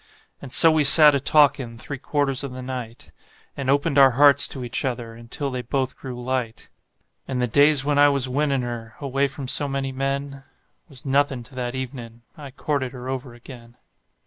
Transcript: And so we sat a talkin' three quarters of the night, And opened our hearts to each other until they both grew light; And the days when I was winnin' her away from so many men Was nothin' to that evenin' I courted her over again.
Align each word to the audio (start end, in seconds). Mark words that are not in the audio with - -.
And 0.41 0.51
so 0.51 0.71
we 0.71 0.83
sat 0.83 1.13
a 1.13 1.19
talkin' 1.19 1.77
three 1.77 1.99
quarters 1.99 2.43
of 2.43 2.53
the 2.53 2.63
night, 2.63 3.11
And 3.55 3.69
opened 3.69 3.99
our 3.99 4.09
hearts 4.09 4.47
to 4.47 4.63
each 4.65 4.83
other 4.83 5.13
until 5.13 5.51
they 5.51 5.61
both 5.61 5.95
grew 5.95 6.15
light; 6.15 6.71
And 7.27 7.39
the 7.39 7.45
days 7.45 7.85
when 7.85 7.99
I 7.99 8.09
was 8.09 8.27
winnin' 8.27 8.63
her 8.63 8.95
away 8.99 9.27
from 9.27 9.47
so 9.47 9.67
many 9.67 9.91
men 9.91 10.43
Was 10.89 11.05
nothin' 11.05 11.43
to 11.43 11.53
that 11.53 11.75
evenin' 11.75 12.23
I 12.35 12.49
courted 12.49 12.93
her 12.93 13.11
over 13.11 13.35
again. 13.35 13.77